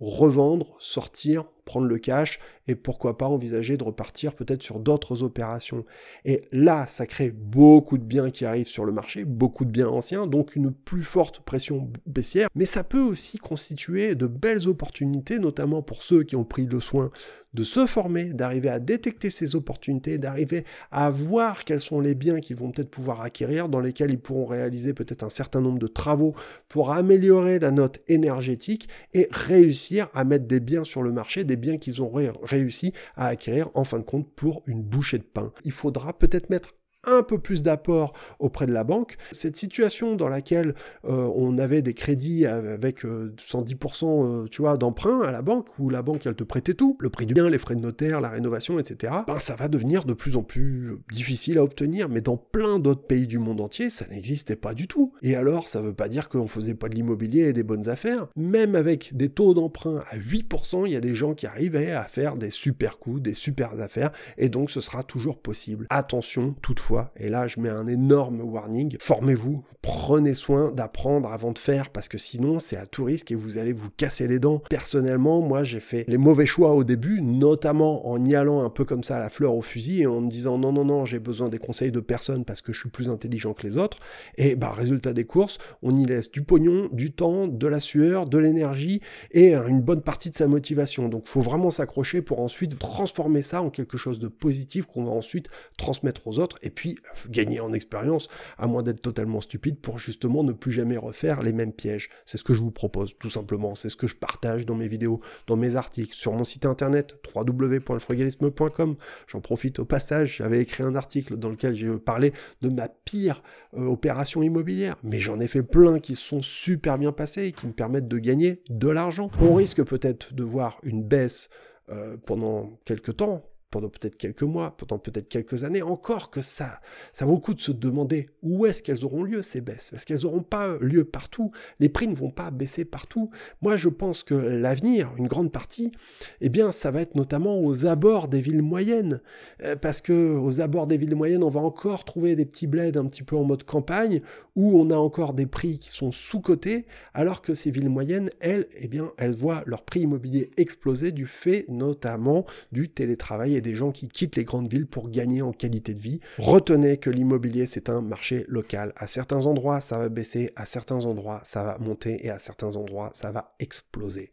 revendre, 0.00 0.76
sortir, 0.78 1.44
prendre 1.66 1.86
le 1.86 1.98
cash 1.98 2.40
et 2.68 2.74
pourquoi 2.74 3.18
pas 3.18 3.26
envisager 3.26 3.76
de 3.76 3.84
repartir 3.84 4.34
peut-être 4.34 4.62
sur 4.62 4.80
d'autres 4.80 5.22
opérations. 5.22 5.84
Et 6.24 6.48
là, 6.52 6.86
ça 6.88 7.06
crée 7.06 7.30
beaucoup 7.30 7.98
de 7.98 8.04
biens 8.04 8.30
qui 8.30 8.46
arrivent 8.46 8.66
sur 8.66 8.86
le 8.86 8.92
marché, 8.92 9.24
beaucoup 9.24 9.66
de 9.66 9.70
biens 9.70 9.88
anciens, 9.88 10.26
donc 10.26 10.56
une 10.56 10.72
plus 10.72 11.02
forte 11.02 11.40
pression 11.40 11.90
baissière, 12.06 12.48
mais 12.54 12.64
ça 12.64 12.84
peut 12.84 13.00
aussi 13.00 13.36
constituer 13.38 14.14
de 14.14 14.26
belles 14.26 14.68
opportunités, 14.68 15.38
notamment 15.38 15.82
pour 15.82 16.02
ceux 16.02 16.22
qui 16.22 16.36
ont 16.36 16.44
pris 16.44 16.66
le 16.66 16.80
soin 16.80 17.10
de 17.56 17.64
se 17.64 17.86
former, 17.86 18.24
d'arriver 18.24 18.68
à 18.68 18.78
détecter 18.78 19.30
ces 19.30 19.56
opportunités, 19.56 20.18
d'arriver 20.18 20.64
à 20.92 21.10
voir 21.10 21.64
quels 21.64 21.80
sont 21.80 22.00
les 22.00 22.14
biens 22.14 22.40
qu'ils 22.40 22.56
vont 22.56 22.70
peut-être 22.70 22.90
pouvoir 22.90 23.22
acquérir, 23.22 23.70
dans 23.70 23.80
lesquels 23.80 24.10
ils 24.10 24.18
pourront 24.18 24.44
réaliser 24.44 24.92
peut-être 24.92 25.22
un 25.22 25.30
certain 25.30 25.62
nombre 25.62 25.78
de 25.78 25.86
travaux 25.86 26.34
pour 26.68 26.92
améliorer 26.92 27.58
la 27.58 27.70
note 27.70 28.02
énergétique 28.08 28.88
et 29.14 29.28
réussir 29.30 30.08
à 30.12 30.24
mettre 30.24 30.46
des 30.46 30.60
biens 30.60 30.84
sur 30.84 31.02
le 31.02 31.12
marché, 31.12 31.44
des 31.44 31.55
biens 31.56 31.78
qu'ils 31.78 32.02
ont 32.02 32.12
réussi 32.42 32.92
à 33.16 33.26
acquérir 33.26 33.70
en 33.74 33.84
fin 33.84 33.98
de 33.98 34.04
compte 34.04 34.30
pour 34.34 34.62
une 34.66 34.82
bouchée 34.82 35.18
de 35.18 35.24
pain. 35.24 35.52
Il 35.64 35.72
faudra 35.72 36.16
peut-être 36.18 36.50
mettre 36.50 36.74
un 37.06 37.22
peu 37.22 37.38
plus 37.38 37.62
d'apport 37.62 38.12
auprès 38.38 38.66
de 38.66 38.72
la 38.72 38.84
banque. 38.84 39.16
Cette 39.32 39.56
situation 39.56 40.16
dans 40.16 40.28
laquelle 40.28 40.74
euh, 41.04 41.30
on 41.34 41.58
avait 41.58 41.82
des 41.82 41.94
crédits 41.94 42.46
avec 42.46 43.04
110% 43.04 44.04
euh, 44.04 44.44
euh, 44.44 44.48
tu 44.50 44.62
vois, 44.62 44.76
d'emprunt 44.76 45.22
à 45.22 45.30
la 45.30 45.42
banque, 45.42 45.66
où 45.78 45.88
la 45.90 46.02
banque 46.02 46.26
elle 46.26 46.34
te 46.34 46.44
prêtait 46.44 46.74
tout, 46.74 46.96
le 47.00 47.10
prix 47.10 47.26
du 47.26 47.34
bien, 47.34 47.48
les 47.48 47.58
frais 47.58 47.76
de 47.76 47.80
notaire, 47.80 48.20
la 48.20 48.30
rénovation, 48.30 48.78
etc., 48.78 49.12
ben, 49.26 49.38
ça 49.38 49.56
va 49.56 49.68
devenir 49.68 50.04
de 50.04 50.12
plus 50.12 50.36
en 50.36 50.42
plus 50.42 50.98
difficile 51.12 51.58
à 51.58 51.62
obtenir. 51.62 52.08
Mais 52.08 52.20
dans 52.20 52.36
plein 52.36 52.78
d'autres 52.78 53.06
pays 53.06 53.26
du 53.26 53.38
monde 53.38 53.60
entier, 53.60 53.90
ça 53.90 54.06
n'existait 54.08 54.56
pas 54.56 54.74
du 54.74 54.88
tout. 54.88 55.12
Et 55.22 55.36
alors, 55.36 55.68
ça 55.68 55.80
veut 55.80 55.94
pas 55.94 56.08
dire 56.08 56.28
qu'on 56.28 56.48
faisait 56.48 56.74
pas 56.74 56.88
de 56.88 56.94
l'immobilier 56.94 57.48
et 57.48 57.52
des 57.52 57.62
bonnes 57.62 57.88
affaires. 57.88 58.28
Même 58.36 58.74
avec 58.74 59.16
des 59.16 59.28
taux 59.28 59.54
d'emprunt 59.54 60.02
à 60.10 60.18
8%, 60.18 60.86
il 60.86 60.92
y 60.92 60.96
a 60.96 61.00
des 61.00 61.14
gens 61.14 61.34
qui 61.34 61.46
arrivaient 61.46 61.92
à 61.92 62.02
faire 62.02 62.36
des 62.36 62.50
super 62.50 62.98
coups, 62.98 63.22
des 63.22 63.34
super 63.34 63.80
affaires, 63.80 64.12
et 64.38 64.48
donc 64.48 64.70
ce 64.70 64.80
sera 64.80 65.02
toujours 65.02 65.38
possible. 65.38 65.86
Attention, 65.90 66.54
toutefois, 66.62 66.95
et 67.16 67.28
là 67.28 67.46
je 67.46 67.60
mets 67.60 67.68
un 67.68 67.86
énorme 67.86 68.40
warning, 68.40 68.96
formez-vous, 69.00 69.64
prenez 69.82 70.34
soin 70.34 70.72
d'apprendre 70.72 71.30
avant 71.30 71.52
de 71.52 71.58
faire, 71.58 71.90
parce 71.90 72.08
que 72.08 72.18
sinon 72.18 72.58
c'est 72.58 72.76
à 72.76 72.86
tout 72.86 73.04
risque 73.04 73.30
et 73.30 73.34
vous 73.34 73.58
allez 73.58 73.72
vous 73.72 73.90
casser 73.90 74.26
les 74.26 74.38
dents. 74.38 74.62
Personnellement, 74.68 75.40
moi 75.40 75.64
j'ai 75.64 75.80
fait 75.80 76.04
les 76.08 76.18
mauvais 76.18 76.46
choix 76.46 76.74
au 76.74 76.84
début, 76.84 77.20
notamment 77.22 78.08
en 78.08 78.24
y 78.24 78.34
allant 78.34 78.62
un 78.62 78.70
peu 78.70 78.84
comme 78.84 79.02
ça 79.02 79.16
à 79.16 79.20
la 79.20 79.30
fleur 79.30 79.54
au 79.54 79.62
fusil 79.62 80.02
et 80.02 80.06
en 80.06 80.20
me 80.20 80.28
disant 80.28 80.58
non, 80.58 80.72
non, 80.72 80.84
non, 80.84 81.04
j'ai 81.04 81.18
besoin 81.18 81.48
des 81.48 81.58
conseils 81.58 81.92
de 81.92 82.00
personne 82.00 82.44
parce 82.44 82.62
que 82.62 82.72
je 82.72 82.80
suis 82.80 82.88
plus 82.88 83.08
intelligent 83.08 83.54
que 83.54 83.66
les 83.66 83.76
autres. 83.76 83.98
Et 84.36 84.56
bah 84.56 84.72
résultat 84.72 85.12
des 85.12 85.24
courses, 85.24 85.58
on 85.82 85.94
y 85.94 86.04
laisse 86.04 86.30
du 86.30 86.42
pognon, 86.42 86.88
du 86.92 87.12
temps, 87.12 87.46
de 87.46 87.66
la 87.66 87.80
sueur, 87.80 88.26
de 88.26 88.38
l'énergie 88.38 89.00
et 89.30 89.54
une 89.54 89.82
bonne 89.82 90.02
partie 90.02 90.30
de 90.30 90.36
sa 90.36 90.46
motivation. 90.46 91.08
Donc 91.08 91.26
faut 91.26 91.40
vraiment 91.40 91.70
s'accrocher 91.70 92.22
pour 92.22 92.40
ensuite 92.40 92.78
transformer 92.78 93.42
ça 93.42 93.62
en 93.62 93.70
quelque 93.70 93.96
chose 93.96 94.18
de 94.18 94.28
positif 94.28 94.86
qu'on 94.86 95.04
va 95.04 95.12
ensuite 95.12 95.48
transmettre 95.76 96.26
aux 96.26 96.38
autres 96.38 96.58
et 96.62 96.70
puis 96.70 96.85
gagner 97.28 97.60
en 97.60 97.72
expérience, 97.72 98.28
à 98.58 98.66
moins 98.66 98.82
d'être 98.82 99.02
totalement 99.02 99.40
stupide, 99.40 99.80
pour 99.80 99.98
justement 99.98 100.44
ne 100.44 100.52
plus 100.52 100.72
jamais 100.72 100.96
refaire 100.96 101.42
les 101.42 101.52
mêmes 101.52 101.72
pièges. 101.72 102.10
C'est 102.24 102.38
ce 102.38 102.44
que 102.44 102.54
je 102.54 102.60
vous 102.60 102.70
propose, 102.70 103.16
tout 103.18 103.30
simplement. 103.30 103.74
C'est 103.74 103.88
ce 103.88 103.96
que 103.96 104.06
je 104.06 104.16
partage 104.16 104.66
dans 104.66 104.74
mes 104.74 104.88
vidéos, 104.88 105.20
dans 105.46 105.56
mes 105.56 105.76
articles, 105.76 106.14
sur 106.14 106.32
mon 106.32 106.44
site 106.44 106.66
internet 106.66 107.14
www.frugalisme.com. 107.34 108.96
J'en 109.26 109.40
profite 109.40 109.78
au 109.78 109.84
passage, 109.84 110.36
j'avais 110.38 110.60
écrit 110.60 110.82
un 110.82 110.94
article 110.94 111.36
dans 111.36 111.48
lequel 111.48 111.74
j'ai 111.74 111.90
parlé 111.96 112.32
de 112.62 112.68
ma 112.68 112.88
pire 112.88 113.42
euh, 113.74 113.86
opération 113.86 114.42
immobilière, 114.42 114.96
mais 115.02 115.20
j'en 115.20 115.40
ai 115.40 115.48
fait 115.48 115.62
plein 115.62 115.98
qui 115.98 116.14
sont 116.14 116.42
super 116.42 116.98
bien 116.98 117.12
passés 117.12 117.46
et 117.46 117.52
qui 117.52 117.66
me 117.66 117.72
permettent 117.72 118.08
de 118.08 118.18
gagner 118.18 118.62
de 118.68 118.88
l'argent. 118.88 119.30
On 119.40 119.54
risque 119.54 119.82
peut-être 119.82 120.34
de 120.34 120.44
voir 120.44 120.78
une 120.82 121.02
baisse 121.02 121.48
euh, 121.90 122.16
pendant 122.26 122.78
quelques 122.84 123.16
temps, 123.16 123.44
pendant 123.76 123.90
peut-être 123.90 124.16
quelques 124.16 124.42
mois, 124.42 124.74
pendant 124.74 124.98
peut-être 124.98 125.28
quelques 125.28 125.64
années, 125.64 125.82
encore 125.82 126.30
que 126.30 126.40
ça, 126.40 126.80
ça 127.12 127.26
vaut 127.26 127.34
le 127.34 127.40
coup 127.40 127.52
de 127.52 127.60
se 127.60 127.72
demander 127.72 128.30
où 128.42 128.64
est-ce 128.64 128.82
qu'elles 128.82 129.04
auront 129.04 129.22
lieu 129.22 129.42
ces 129.42 129.60
baisses, 129.60 129.90
parce 129.90 130.06
qu'elles 130.06 130.22
n'auront 130.22 130.42
pas 130.42 130.78
lieu 130.80 131.04
partout, 131.04 131.50
les 131.78 131.90
prix 131.90 132.08
ne 132.08 132.14
vont 132.14 132.30
pas 132.30 132.50
baisser 132.50 132.86
partout. 132.86 133.28
Moi 133.60 133.76
je 133.76 133.90
pense 133.90 134.22
que 134.22 134.32
l'avenir, 134.32 135.12
une 135.18 135.26
grande 135.26 135.52
partie, 135.52 135.92
eh 136.40 136.48
bien 136.48 136.72
ça 136.72 136.90
va 136.90 137.02
être 137.02 137.16
notamment 137.16 137.62
aux 137.62 137.84
abords 137.84 138.28
des 138.28 138.40
villes 138.40 138.62
moyennes, 138.62 139.20
euh, 139.62 139.76
parce 139.76 140.00
que 140.00 140.38
aux 140.38 140.62
abords 140.62 140.86
des 140.86 140.96
villes 140.96 141.14
moyennes, 141.14 141.44
on 141.44 141.50
va 141.50 141.60
encore 141.60 142.06
trouver 142.06 142.34
des 142.34 142.46
petits 142.46 142.66
bleds 142.66 142.96
un 142.96 143.04
petit 143.04 143.24
peu 143.24 143.36
en 143.36 143.44
mode 143.44 143.64
campagne, 143.64 144.22
où 144.54 144.80
on 144.80 144.88
a 144.88 144.96
encore 144.96 145.34
des 145.34 145.44
prix 145.44 145.78
qui 145.78 145.90
sont 145.90 146.12
sous-cotés, 146.12 146.86
alors 147.12 147.42
que 147.42 147.52
ces 147.52 147.70
villes 147.70 147.90
moyennes, 147.90 148.30
elles, 148.40 148.68
eh 148.80 148.88
bien 148.88 149.12
elles 149.18 149.34
voient 149.36 149.64
leur 149.66 149.82
prix 149.82 150.00
immobilier 150.00 150.50
exploser 150.56 151.12
du 151.12 151.26
fait 151.26 151.66
notamment 151.68 152.46
du 152.72 152.88
télétravail 152.88 153.54
et 153.54 153.60
des 153.60 153.65
gens 153.74 153.90
qui 153.90 154.08
quittent 154.08 154.36
les 154.36 154.44
grandes 154.44 154.68
villes 154.68 154.86
pour 154.86 155.10
gagner 155.10 155.42
en 155.42 155.52
qualité 155.52 155.94
de 155.94 156.00
vie. 156.00 156.20
Retenez 156.38 156.96
que 156.98 157.10
l'immobilier, 157.10 157.66
c'est 157.66 157.90
un 157.90 158.00
marché 158.00 158.44
local. 158.48 158.92
À 158.96 159.06
certains 159.06 159.46
endroits, 159.46 159.80
ça 159.80 159.98
va 159.98 160.08
baisser, 160.08 160.50
à 160.56 160.66
certains 160.66 161.04
endroits, 161.04 161.40
ça 161.44 161.64
va 161.64 161.78
monter 161.78 162.24
et 162.24 162.30
à 162.30 162.38
certains 162.38 162.76
endroits, 162.76 163.10
ça 163.14 163.30
va 163.30 163.54
exploser. 163.58 164.30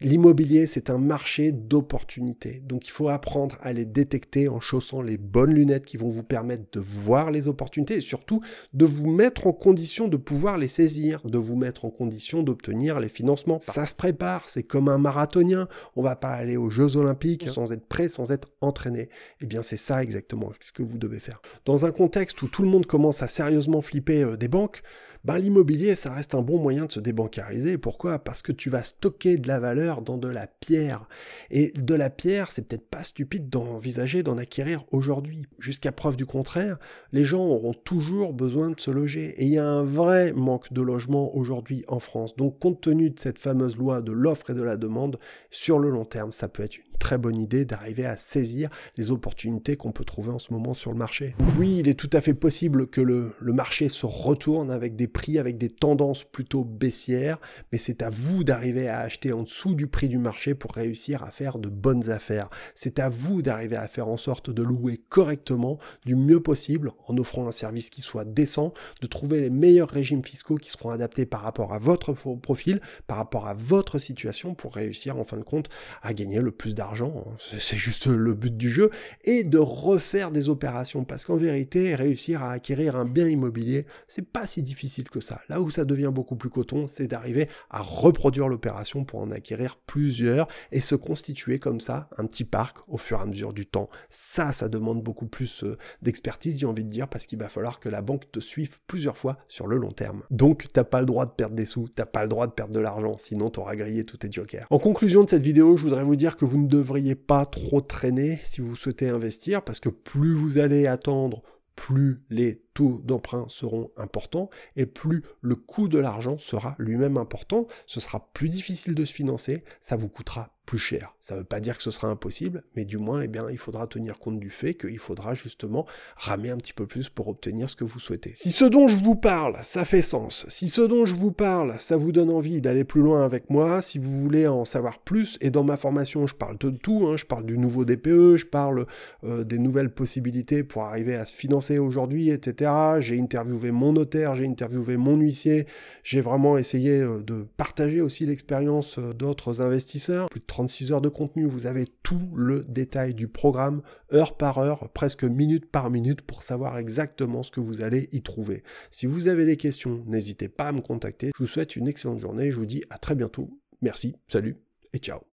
L'immobilier, 0.00 0.66
c'est 0.66 0.90
un 0.90 0.98
marché 0.98 1.52
d'opportunités. 1.52 2.62
Donc 2.64 2.86
il 2.86 2.90
faut 2.90 3.08
apprendre 3.08 3.56
à 3.62 3.72
les 3.72 3.84
détecter 3.84 4.48
en 4.48 4.60
chaussant 4.60 5.02
les 5.02 5.16
bonnes 5.16 5.54
lunettes 5.54 5.84
qui 5.84 5.96
vont 5.96 6.08
vous 6.08 6.22
permettre 6.22 6.64
de 6.72 6.80
voir 6.80 7.30
les 7.30 7.48
opportunités 7.48 7.96
et 7.96 8.00
surtout 8.00 8.40
de 8.72 8.84
vous 8.84 9.10
mettre 9.10 9.46
en 9.46 9.52
condition 9.52 10.08
de 10.08 10.16
pouvoir 10.16 10.58
les 10.58 10.68
saisir, 10.68 11.20
de 11.24 11.38
vous 11.38 11.56
mettre 11.56 11.84
en 11.84 11.90
condition 11.90 12.42
d'obtenir 12.42 13.00
les 13.00 13.08
financements. 13.08 13.58
Ça 13.60 13.86
se 13.86 13.94
prépare, 13.94 14.48
c'est 14.48 14.62
comme 14.62 14.88
un 14.88 14.98
marathonien. 14.98 15.68
On 15.96 16.02
va 16.02 16.16
pas 16.16 16.32
aller 16.32 16.56
aux 16.56 16.70
Jeux 16.70 16.96
Olympiques 16.96 17.48
sans 17.48 17.72
être 17.72 17.86
prêt, 17.86 18.08
sans 18.08 18.30
être 18.30 18.48
entraîner. 18.64 19.08
Eh 19.40 19.46
bien, 19.46 19.62
c'est 19.62 19.76
ça 19.76 20.02
exactement 20.02 20.52
ce 20.60 20.72
que 20.72 20.82
vous 20.82 20.98
devez 20.98 21.20
faire. 21.20 21.40
Dans 21.64 21.84
un 21.84 21.92
contexte 21.92 22.40
où 22.42 22.48
tout 22.48 22.62
le 22.62 22.68
monde 22.68 22.86
commence 22.86 23.22
à 23.22 23.28
sérieusement 23.28 23.82
flipper 23.82 24.22
euh, 24.22 24.36
des 24.36 24.48
banques, 24.48 24.82
ben, 25.24 25.38
l'immobilier, 25.38 25.94
ça 25.94 26.12
reste 26.12 26.34
un 26.34 26.42
bon 26.42 26.58
moyen 26.58 26.84
de 26.84 26.92
se 26.92 27.00
débancariser. 27.00 27.78
Pourquoi? 27.78 28.18
Parce 28.18 28.42
que 28.42 28.52
tu 28.52 28.68
vas 28.68 28.82
stocker 28.82 29.38
de 29.38 29.48
la 29.48 29.58
valeur 29.58 30.02
dans 30.02 30.18
de 30.18 30.28
la 30.28 30.46
pierre. 30.46 31.08
Et 31.50 31.72
de 31.76 31.94
la 31.94 32.10
pierre, 32.10 32.50
c'est 32.50 32.68
peut-être 32.68 32.88
pas 32.88 33.04
stupide 33.04 33.48
d'envisager 33.48 34.22
d'en 34.22 34.36
acquérir 34.36 34.84
aujourd'hui. 34.90 35.46
Jusqu'à 35.58 35.92
preuve 35.92 36.16
du 36.16 36.26
contraire, 36.26 36.78
les 37.12 37.24
gens 37.24 37.44
auront 37.44 37.72
toujours 37.72 38.34
besoin 38.34 38.70
de 38.70 38.78
se 38.78 38.90
loger. 38.90 39.34
Et 39.38 39.44
il 39.44 39.52
y 39.52 39.58
a 39.58 39.66
un 39.66 39.82
vrai 39.82 40.32
manque 40.32 40.72
de 40.72 40.82
logement 40.82 41.34
aujourd'hui 41.34 41.84
en 41.88 42.00
France. 42.00 42.36
Donc, 42.36 42.58
compte 42.58 42.82
tenu 42.82 43.08
de 43.08 43.18
cette 43.18 43.38
fameuse 43.38 43.76
loi 43.76 44.02
de 44.02 44.12
l'offre 44.12 44.50
et 44.50 44.54
de 44.54 44.62
la 44.62 44.76
demande, 44.76 45.18
sur 45.50 45.78
le 45.78 45.88
long 45.88 46.04
terme, 46.04 46.32
ça 46.32 46.48
peut 46.48 46.62
être 46.62 46.76
une 46.76 46.84
très 46.98 47.18
bonne 47.18 47.38
idée 47.38 47.64
d'arriver 47.64 48.06
à 48.06 48.16
saisir 48.16 48.70
les 48.96 49.10
opportunités 49.10 49.76
qu'on 49.76 49.92
peut 49.92 50.04
trouver 50.04 50.30
en 50.30 50.38
ce 50.38 50.52
moment 50.52 50.74
sur 50.74 50.92
le 50.92 50.98
marché. 50.98 51.34
Oui, 51.58 51.78
il 51.78 51.88
est 51.88 51.98
tout 51.98 52.10
à 52.12 52.20
fait 52.20 52.34
possible 52.34 52.86
que 52.86 53.00
le, 53.00 53.32
le 53.40 53.52
marché 53.52 53.88
se 53.88 54.06
retourne 54.06 54.70
avec 54.70 54.96
des 54.96 55.08
prix, 55.14 55.38
avec 55.38 55.56
des 55.56 55.70
tendances 55.70 56.22
plutôt 56.22 56.62
baissières, 56.62 57.40
mais 57.72 57.78
c'est 57.78 58.02
à 58.02 58.10
vous 58.10 58.44
d'arriver 58.44 58.88
à 58.88 59.00
acheter 59.00 59.32
en 59.32 59.42
dessous 59.42 59.74
du 59.74 59.86
prix 59.86 60.08
du 60.08 60.18
marché 60.18 60.54
pour 60.54 60.72
réussir 60.72 61.24
à 61.24 61.30
faire 61.30 61.58
de 61.58 61.68
bonnes 61.68 62.10
affaires. 62.10 62.48
C'est 62.76 62.98
à 62.98 63.08
vous 63.08 63.42
d'arriver 63.42 63.76
à 63.76 63.88
faire 63.88 64.08
en 64.08 64.16
sorte 64.16 64.50
de 64.50 64.62
louer 64.62 65.00
correctement, 65.08 65.78
du 66.04 66.14
mieux 66.14 66.40
possible, 66.40 66.92
en 67.08 67.16
offrant 67.16 67.48
un 67.48 67.52
service 67.52 67.90
qui 67.90 68.02
soit 68.02 68.24
décent, 68.24 68.72
de 69.00 69.06
trouver 69.08 69.40
les 69.40 69.50
meilleurs 69.50 69.88
régimes 69.88 70.24
fiscaux 70.24 70.56
qui 70.56 70.70
seront 70.70 70.90
adaptés 70.90 71.26
par 71.26 71.40
rapport 71.40 71.72
à 71.72 71.78
votre 71.78 72.12
profil, 72.12 72.80
par 73.08 73.16
rapport 73.16 73.48
à 73.48 73.54
votre 73.54 73.98
situation 73.98 74.54
pour 74.54 74.74
réussir 74.74 75.18
en 75.18 75.24
fin 75.24 75.38
de 75.38 75.42
compte 75.42 75.68
à 76.00 76.14
gagner 76.14 76.40
le 76.40 76.52
plus 76.52 76.74
d'argent 76.74 76.84
argent, 76.84 77.24
hein. 77.26 77.36
c'est 77.58 77.76
juste 77.76 78.06
le 78.06 78.34
but 78.34 78.56
du 78.56 78.70
jeu, 78.70 78.90
et 79.24 79.42
de 79.44 79.58
refaire 79.58 80.30
des 80.30 80.48
opérations. 80.48 81.04
Parce 81.04 81.24
qu'en 81.24 81.36
vérité, 81.36 81.94
réussir 81.94 82.42
à 82.42 82.52
acquérir 82.52 82.96
un 82.96 83.04
bien 83.04 83.26
immobilier, 83.26 83.86
c'est 84.06 84.26
pas 84.26 84.46
si 84.46 84.62
difficile 84.62 85.03
que 85.08 85.20
ça. 85.20 85.40
Là 85.48 85.60
où 85.60 85.70
ça 85.70 85.84
devient 85.84 86.10
beaucoup 86.12 86.36
plus 86.36 86.50
coton, 86.50 86.86
c'est 86.86 87.06
d'arriver 87.06 87.48
à 87.70 87.80
reproduire 87.80 88.48
l'opération 88.48 89.04
pour 89.04 89.20
en 89.20 89.30
acquérir 89.30 89.76
plusieurs 89.86 90.48
et 90.72 90.80
se 90.80 90.94
constituer 90.94 91.58
comme 91.58 91.80
ça 91.80 92.08
un 92.16 92.26
petit 92.26 92.44
parc 92.44 92.78
au 92.88 92.96
fur 92.96 93.18
et 93.18 93.22
à 93.22 93.26
mesure 93.26 93.52
du 93.52 93.66
temps. 93.66 93.88
Ça, 94.10 94.52
ça 94.52 94.68
demande 94.68 95.02
beaucoup 95.02 95.26
plus 95.26 95.64
euh, 95.64 95.76
d'expertise, 96.02 96.58
j'ai 96.58 96.66
envie 96.66 96.84
de 96.84 96.90
dire, 96.90 97.08
parce 97.08 97.26
qu'il 97.26 97.38
va 97.38 97.48
falloir 97.48 97.80
que 97.80 97.88
la 97.88 98.02
banque 98.02 98.30
te 98.30 98.40
suive 98.40 98.78
plusieurs 98.86 99.16
fois 99.16 99.38
sur 99.48 99.66
le 99.66 99.76
long 99.76 99.90
terme. 99.90 100.22
Donc, 100.30 100.66
t'as 100.72 100.84
pas 100.84 101.00
le 101.00 101.06
droit 101.06 101.26
de 101.26 101.32
perdre 101.32 101.56
des 101.56 101.66
sous, 101.66 101.88
t'as 101.88 102.06
pas 102.06 102.22
le 102.22 102.28
droit 102.28 102.46
de 102.46 102.52
perdre 102.52 102.74
de 102.74 102.80
l'argent, 102.80 103.16
sinon 103.18 103.50
t'auras 103.50 103.76
grillé 103.76 104.04
tous 104.04 104.18
tes 104.18 104.30
jokers. 104.30 104.66
En 104.70 104.78
conclusion 104.78 105.24
de 105.24 105.30
cette 105.30 105.44
vidéo, 105.44 105.76
je 105.76 105.84
voudrais 105.84 106.04
vous 106.04 106.16
dire 106.16 106.36
que 106.36 106.44
vous 106.44 106.58
ne 106.58 106.68
devriez 106.68 107.14
pas 107.14 107.46
trop 107.46 107.80
traîner 107.80 108.40
si 108.44 108.60
vous 108.60 108.76
souhaitez 108.76 109.08
investir, 109.08 109.62
parce 109.62 109.80
que 109.80 109.88
plus 109.88 110.34
vous 110.34 110.58
allez 110.58 110.86
attendre, 110.86 111.42
plus 111.76 112.22
les 112.30 112.63
taux 112.74 113.00
d'emprunt 113.04 113.46
seront 113.48 113.90
importants 113.96 114.50
et 114.76 114.86
plus 114.86 115.22
le 115.40 115.54
coût 115.54 115.88
de 115.88 115.98
l'argent 115.98 116.38
sera 116.38 116.74
lui-même 116.78 117.16
important. 117.16 117.66
Ce 117.86 118.00
sera 118.00 118.28
plus 118.34 118.48
difficile 118.48 118.94
de 118.94 119.04
se 119.04 119.12
financer, 119.12 119.64
ça 119.80 119.96
vous 119.96 120.08
coûtera 120.08 120.54
plus 120.66 120.78
cher. 120.78 121.14
Ça 121.20 121.34
ne 121.34 121.40
veut 121.40 121.44
pas 121.44 121.60
dire 121.60 121.76
que 121.76 121.82
ce 121.82 121.90
sera 121.90 122.08
impossible, 122.08 122.64
mais 122.74 122.84
du 122.84 122.96
moins, 122.96 123.22
eh 123.22 123.28
bien, 123.28 123.50
il 123.50 123.58
faudra 123.58 123.86
tenir 123.86 124.18
compte 124.18 124.40
du 124.40 124.50
fait 124.50 124.74
qu'il 124.74 124.98
faudra 124.98 125.34
justement 125.34 125.86
ramer 126.16 126.50
un 126.50 126.56
petit 126.56 126.72
peu 126.72 126.86
plus 126.86 127.08
pour 127.08 127.28
obtenir 127.28 127.68
ce 127.68 127.76
que 127.76 127.84
vous 127.84 127.98
souhaitez. 127.98 128.32
Si 128.34 128.50
ce 128.50 128.64
dont 128.64 128.88
je 128.88 128.96
vous 128.96 129.14
parle, 129.14 129.56
ça 129.62 129.84
fait 129.84 130.02
sens, 130.02 130.46
si 130.48 130.68
ce 130.68 130.80
dont 130.80 131.04
je 131.04 131.14
vous 131.14 131.32
parle, 131.32 131.74
ça 131.78 131.96
vous 131.96 132.12
donne 132.12 132.30
envie 132.30 132.60
d'aller 132.60 132.84
plus 132.84 133.02
loin 133.02 133.24
avec 133.24 133.50
moi, 133.50 133.82
si 133.82 133.98
vous 133.98 134.22
voulez 134.22 134.46
en 134.46 134.64
savoir 134.64 135.00
plus, 135.00 135.38
et 135.40 135.50
dans 135.50 135.64
ma 135.64 135.76
formation, 135.76 136.26
je 136.26 136.34
parle 136.34 136.56
de 136.58 136.70
tout, 136.70 137.06
hein, 137.08 137.16
je 137.16 137.26
parle 137.26 137.44
du 137.44 137.58
nouveau 137.58 137.84
DPE, 137.84 138.36
je 138.36 138.46
parle 138.46 138.86
euh, 139.24 139.44
des 139.44 139.58
nouvelles 139.58 139.92
possibilités 139.92 140.64
pour 140.64 140.82
arriver 140.82 141.14
à 141.14 141.26
se 141.26 141.34
financer 141.34 141.78
aujourd'hui, 141.78 142.30
etc. 142.30 142.63
J'ai 143.00 143.20
interviewé 143.20 143.70
mon 143.70 143.92
notaire, 143.92 144.34
j'ai 144.34 144.46
interviewé 144.46 144.96
mon 144.96 145.16
huissier, 145.16 145.66
j'ai 146.02 146.20
vraiment 146.20 146.56
essayé 146.58 147.00
euh, 147.00 147.22
de 147.22 147.46
partager 147.56 148.00
aussi 148.00 148.26
l'expérience 148.26 148.98
euh, 148.98 149.12
d'autres 149.12 149.60
investisseurs. 149.60 150.28
Plus 150.28 150.40
de 150.40 150.46
36 150.46 150.92
heures 150.92 151.00
de 151.00 151.08
contenu, 151.08 151.46
vous 151.46 151.66
avez 151.66 151.86
tout 152.02 152.30
le 152.34 152.64
détail 152.68 153.14
du 153.14 153.28
programme, 153.28 153.82
heure 154.12 154.36
par 154.36 154.58
heure, 154.58 154.88
presque 154.90 155.24
minute 155.24 155.66
par 155.70 155.90
minute, 155.90 156.22
pour 156.22 156.42
savoir 156.42 156.78
exactement 156.78 157.42
ce 157.42 157.50
que 157.50 157.60
vous 157.60 157.82
allez 157.82 158.08
y 158.12 158.22
trouver. 158.22 158.62
Si 158.90 159.06
vous 159.06 159.28
avez 159.28 159.44
des 159.44 159.56
questions, 159.56 160.02
n'hésitez 160.06 160.48
pas 160.48 160.68
à 160.68 160.72
me 160.72 160.80
contacter. 160.80 161.30
Je 161.36 161.42
vous 161.42 161.48
souhaite 161.48 161.76
une 161.76 161.88
excellente 161.88 162.18
journée, 162.18 162.50
je 162.50 162.56
vous 162.56 162.66
dis 162.66 162.82
à 162.90 162.98
très 162.98 163.14
bientôt. 163.14 163.50
Merci, 163.82 164.16
salut 164.28 164.56
et 164.92 164.98
ciao. 164.98 165.24